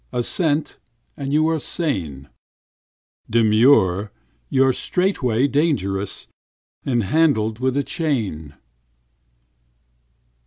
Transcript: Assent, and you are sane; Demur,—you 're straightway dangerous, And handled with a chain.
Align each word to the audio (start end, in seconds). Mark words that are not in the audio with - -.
Assent, 0.11 0.79
and 1.15 1.31
you 1.31 1.47
are 1.49 1.59
sane; 1.59 2.27
Demur,—you 3.29 4.65
're 4.65 4.73
straightway 4.73 5.47
dangerous, 5.47 6.25
And 6.83 7.03
handled 7.03 7.59
with 7.59 7.77
a 7.77 7.83
chain. 7.83 8.55